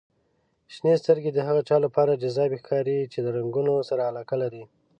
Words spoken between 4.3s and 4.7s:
لري.